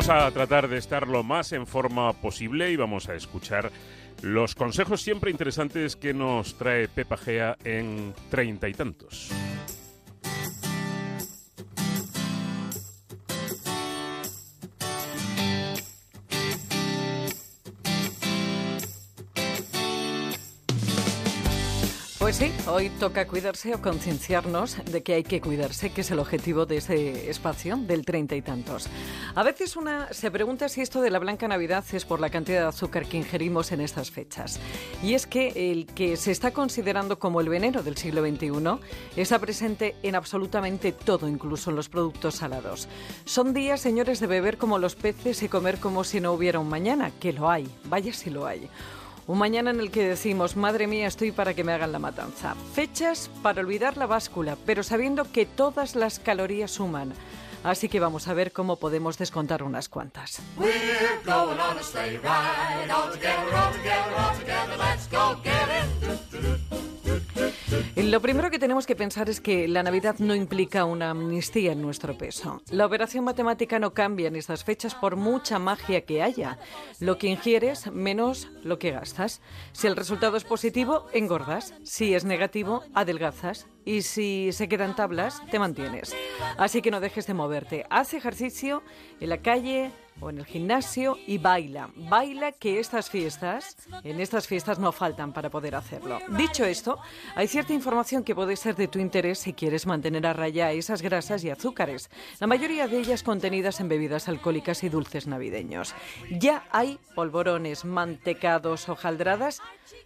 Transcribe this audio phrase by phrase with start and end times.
[0.00, 3.70] Vamos a tratar de estar lo más en forma posible y vamos a escuchar
[4.22, 9.28] los consejos siempre interesantes que nos trae Pepa Gea en treinta y tantos.
[22.18, 26.20] Pues sí, hoy toca cuidarse o concienciarnos de que hay que cuidarse, que es el
[26.20, 28.88] objetivo de ese espacio del treinta y tantos.
[29.34, 29.76] A veces
[30.10, 33.16] se pregunta si esto de la blanca Navidad es por la cantidad de azúcar que
[33.16, 34.58] ingerimos en estas fechas.
[35.02, 38.50] Y es que el que se está considerando como el veneno del siglo XXI
[39.16, 42.88] está presente en absolutamente todo, incluso en los productos salados.
[43.24, 46.68] Son días, señores, de beber como los peces y comer como si no hubiera un
[46.68, 48.68] mañana, que lo hay, vaya si lo hay.
[49.28, 52.56] Un mañana en el que decimos, madre mía, estoy para que me hagan la matanza.
[52.74, 57.12] Fechas para olvidar la báscula, pero sabiendo que todas las calorías suman.
[57.62, 60.40] Así que vamos a ver cómo podemos descontar unas cuantas.
[68.10, 71.80] Lo primero que tenemos que pensar es que la Navidad no implica una amnistía en
[71.80, 72.60] nuestro peso.
[72.72, 76.58] La operación matemática no cambia en estas fechas por mucha magia que haya.
[76.98, 79.40] Lo que ingieres menos lo que gastas.
[79.70, 81.72] Si el resultado es positivo, engordas.
[81.84, 83.68] Si es negativo, adelgazas.
[83.84, 86.12] Y si se quedan tablas, te mantienes.
[86.58, 87.86] Así que no dejes de moverte.
[87.90, 88.82] Haz ejercicio
[89.20, 91.90] en la calle, o en el gimnasio y baila.
[91.96, 96.18] Baila que estas fiestas, en estas fiestas no faltan para poder hacerlo.
[96.36, 96.98] Dicho esto,
[97.34, 101.02] hay cierta información que puede ser de tu interés si quieres mantener a raya esas
[101.02, 105.94] grasas y azúcares, la mayoría de ellas contenidas en bebidas alcohólicas y dulces navideños.
[106.30, 109.60] Ya hay polvorones, mantecados, hojaldradas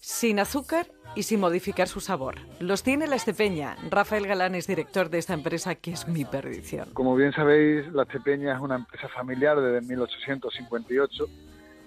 [0.00, 2.36] sin azúcar y sin modificar su sabor.
[2.60, 3.76] Los tiene la Estepeña.
[3.90, 6.90] Rafael Galán es director de esta empresa que es mi perdición.
[6.92, 11.24] Como bien sabéis, la Estepeña es una empresa familiar desde 1858.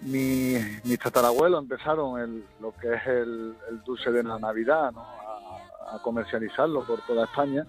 [0.01, 7.01] Mi, mis tatarabuelos empezaron lo que es el, dulce de la Navidad a, comercializarlo por
[7.01, 7.65] toda España.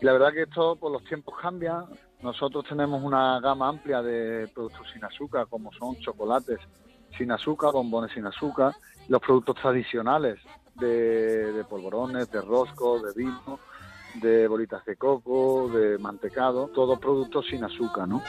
[0.00, 1.86] Y la verdad que esto, por los tiempos cambian.
[2.22, 6.58] Nosotros tenemos una gama amplia de productos sin azúcar, como son chocolates
[7.16, 8.74] sin azúcar, bombones sin azúcar,
[9.08, 10.38] los productos tradicionales
[10.76, 13.58] de, polvorones, de rosco, de vino,
[14.14, 18.22] de bolitas de coco, de mantecado, todos productos sin azúcar, ¿no?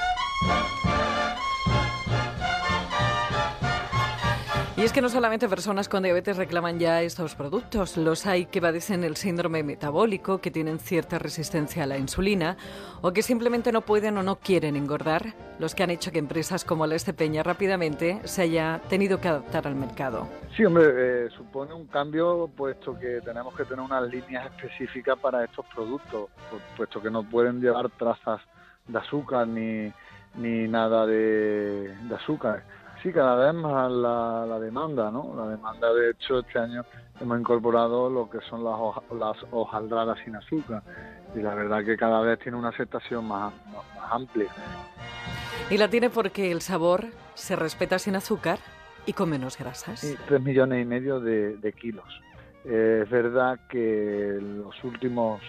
[4.77, 8.61] Y es que no solamente personas con diabetes reclaman ya estos productos, los hay que
[8.61, 12.55] padecen el síndrome metabólico, que tienen cierta resistencia a la insulina
[13.01, 16.63] o que simplemente no pueden o no quieren engordar, los que han hecho que empresas
[16.63, 20.29] como la Estepeña rápidamente se haya tenido que adaptar al mercado.
[20.55, 20.85] Sí, hombre,
[21.25, 26.29] eh, supone un cambio puesto que tenemos que tener unas líneas específicas para estos productos,
[26.77, 28.39] puesto que no pueden llevar trazas
[28.87, 29.91] de azúcar ni,
[30.35, 32.63] ni nada de, de azúcar
[33.01, 35.33] Sí, cada vez más la, demanda, ¿no?
[35.35, 36.85] La demanda, de hecho, este año
[37.19, 38.77] hemos incorporado lo que son las,
[39.11, 40.83] las hojaldradas sin azúcar
[41.35, 43.53] y la verdad que cada vez tiene una aceptación más,
[44.11, 44.51] amplia.
[45.71, 48.59] Y la tiene porque el sabor se respeta sin azúcar
[49.07, 50.01] y con menos grasas.
[50.01, 52.21] Sí, tres millones y medio de, kilos.
[52.65, 55.41] es verdad que en los últimos,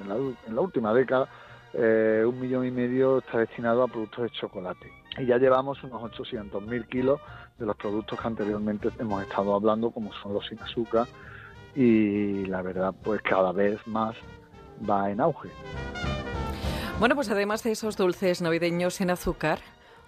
[0.00, 1.28] en la, última década,
[1.74, 6.02] eh, un millón y medio está destinado a productos de chocolate y ya llevamos unos
[6.02, 7.20] 800.000 kilos
[7.58, 11.06] de los productos que anteriormente hemos estado hablando, como son los sin azúcar,
[11.74, 14.14] y la verdad, pues cada vez más
[14.88, 15.50] va en auge.
[16.98, 19.58] Bueno, pues además de esos dulces navideños sin azúcar,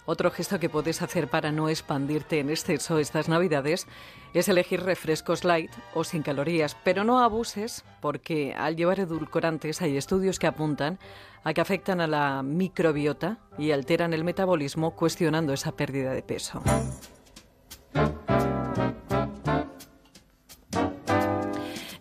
[0.09, 3.85] otro gesto que puedes hacer para no expandirte en exceso estas navidades
[4.33, 9.97] es elegir refrescos light o sin calorías, pero no abuses porque al llevar edulcorantes hay
[9.97, 10.97] estudios que apuntan
[11.43, 16.63] a que afectan a la microbiota y alteran el metabolismo cuestionando esa pérdida de peso.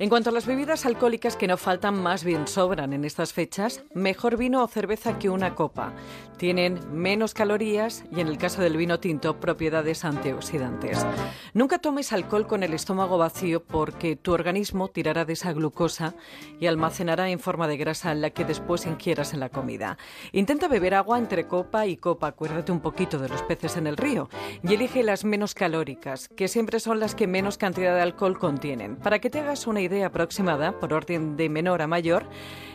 [0.00, 3.82] En cuanto a las bebidas alcohólicas que no faltan, más bien sobran en estas fechas,
[3.94, 5.92] mejor vino o cerveza que una copa.
[6.36, 11.04] Tienen menos calorías y en el caso del vino tinto, propiedades antioxidantes.
[11.53, 16.15] Nunca tomes alcohol con el estómago vacío porque tu organismo tirará de esa glucosa
[16.60, 19.98] y almacenará en forma de grasa la que después ingieras en la comida.
[20.30, 23.97] Intenta beber agua entre copa y copa, acuérdate un poquito de los peces en el
[23.97, 24.28] río
[24.62, 28.94] y elige las menos calóricas, que siempre son las que menos cantidad de alcohol contienen.
[28.94, 32.25] Para que te hagas una idea aproximada, por orden de menor a mayor,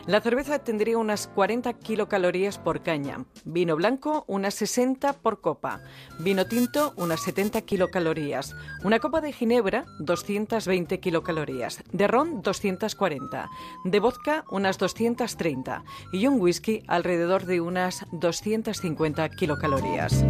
[0.06, 5.80] la cerveza tendría unas 40 kilocalorías por caña, vino blanco unas 60 por copa,
[6.18, 13.48] vino tinto unas 70 kilocalorías, una copa de ginebra 220 kilocalorías, de ron 240,
[13.84, 20.22] de vodka unas 230 y un whisky alrededor de unas 250 kilocalorías.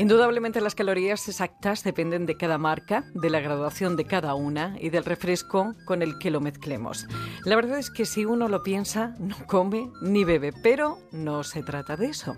[0.00, 4.88] Indudablemente las calorías exactas dependen de cada marca, de la graduación de cada una y
[4.88, 7.06] del refresco con el que lo mezclemos.
[7.44, 11.62] La verdad es que si uno lo piensa, no come ni bebe, pero no se
[11.62, 12.34] trata de eso.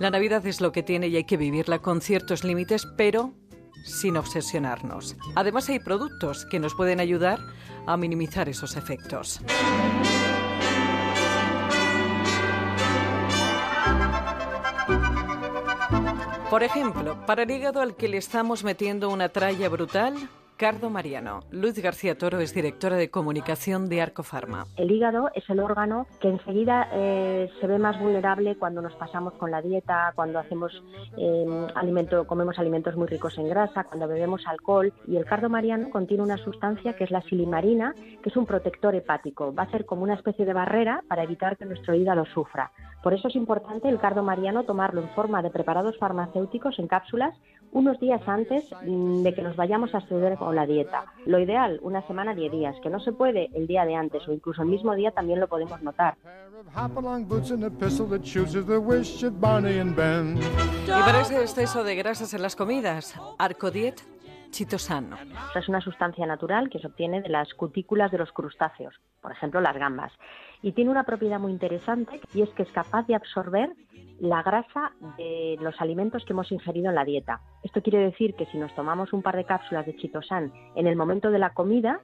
[0.00, 3.32] La Navidad es lo que tiene y hay que vivirla con ciertos límites, pero
[3.84, 5.14] sin obsesionarnos.
[5.36, 7.38] Además hay productos que nos pueden ayudar
[7.86, 9.40] a minimizar esos efectos.
[16.54, 20.14] Por ejemplo, para el hígado al que le estamos metiendo una tralla brutal,
[20.64, 21.40] Cardo Mariano.
[21.50, 24.64] Luz García Toro es directora de comunicación de Arcofarma.
[24.78, 29.34] El hígado es el órgano que enseguida eh, se ve más vulnerable cuando nos pasamos
[29.34, 30.72] con la dieta, cuando hacemos
[31.18, 34.90] eh, alimento, comemos alimentos muy ricos en grasa, cuando bebemos alcohol.
[35.06, 38.94] Y el cardo mariano contiene una sustancia que es la silimarina, que es un protector
[38.94, 39.54] hepático.
[39.54, 42.72] Va a ser como una especie de barrera para evitar que nuestro hígado sufra.
[43.02, 47.34] Por eso es importante el cardo mariano tomarlo en forma de preparados farmacéuticos en cápsulas
[47.74, 51.04] unos días antes mm, de que nos vayamos a estudiar con la dieta.
[51.26, 52.76] Lo ideal, una semana, 10 días.
[52.82, 55.48] Que no se puede el día de antes o incluso el mismo día también lo
[55.48, 56.16] podemos notar.
[60.86, 64.13] Y para ese exceso de grasas en las comidas, Arcodiet
[64.54, 65.16] chitosano.
[65.54, 69.60] Es una sustancia natural que se obtiene de las cutículas de los crustáceos, por ejemplo
[69.60, 70.12] las gambas,
[70.62, 73.70] y tiene una propiedad muy interesante y es que es capaz de absorber
[74.20, 77.40] la grasa de los alimentos que hemos ingerido en la dieta.
[77.64, 80.94] Esto quiere decir que si nos tomamos un par de cápsulas de chitosan en el
[80.94, 82.00] momento de la comida,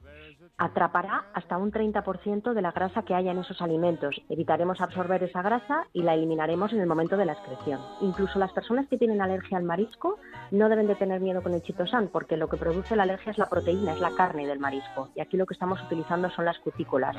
[0.61, 4.21] atrapará hasta un 30% de la grasa que haya en esos alimentos.
[4.29, 7.81] Evitaremos absorber esa grasa y la eliminaremos en el momento de la excreción.
[8.03, 10.19] Incluso las personas que tienen alergia al marisco
[10.51, 13.39] no deben de tener miedo con el chitosan porque lo que produce la alergia es
[13.39, 15.09] la proteína, es la carne del marisco.
[15.17, 17.17] Y aquí lo que estamos utilizando son las cutículas.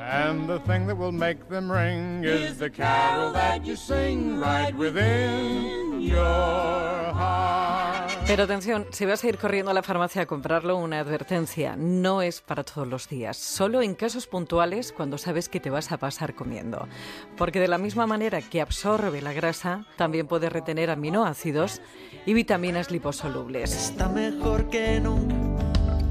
[8.26, 12.22] Pero atención, si vas a ir corriendo a la farmacia a comprarlo, una advertencia, no
[12.22, 15.98] es para todos los días, solo en casos puntuales cuando sabes que te vas a
[15.98, 16.88] pasar comiendo.
[17.36, 21.82] Porque de la misma manera que absorbe la grasa, también puede retener aminoácidos
[22.24, 23.74] y vitaminas liposolubles.
[23.74, 25.34] Está mejor que nunca,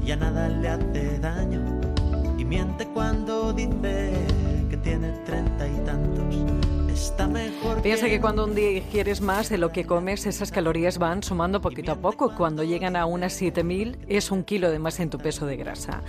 [0.04, 1.80] ya nada le hace daño
[2.38, 4.12] y miente cuando dice
[4.68, 6.81] que tiene treinta y tantos
[7.82, 11.60] Piensa que cuando un día ingieres más de lo que comes, esas calorías van sumando
[11.60, 12.34] poquito a poco.
[12.34, 16.02] Cuando llegan a unas 7000, es un kilo de más en tu peso de grasa.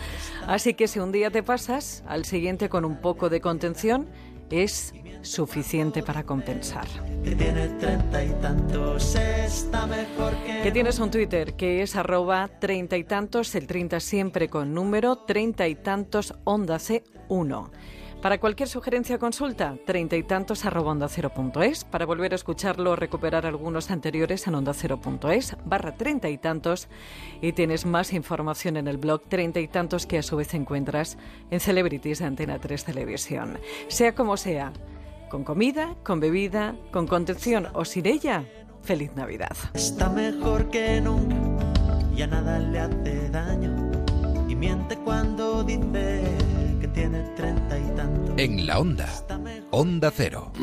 [0.47, 4.07] Así que si un día te pasas, al siguiente con un poco de contención,
[4.49, 6.87] es suficiente para compensar.
[7.23, 10.61] Que tiene treinta y tantos, está mejor que...
[10.61, 15.15] Que tienes un Twitter que es arroba treinta y tantos, el 30 siempre con número,
[15.17, 17.71] treinta y tantos onda C1.
[18.23, 21.83] Para cualquier sugerencia o consulta, treinta y tantos arroba onda cero punto es.
[21.83, 26.29] Para volver a escucharlo o recuperar algunos anteriores en onda cero punto es, barra treinta
[26.29, 26.87] y tantos.
[27.41, 31.17] Y tienes más información en el blog treinta y tantos que a su vez encuentras
[31.51, 33.59] en Celebrities de Antena 3 Televisión.
[33.89, 34.71] Sea como sea,
[35.29, 38.45] con comida, con bebida, con contención o sin ella,
[38.83, 39.57] feliz Navidad.
[39.73, 41.35] Está mejor que nunca,
[42.15, 43.91] ya nada le hace daño
[44.47, 46.42] y miente cuando dice
[46.93, 48.35] tiene treinta y tantos.
[48.37, 49.09] En la onda,
[49.71, 50.51] Onda Cero.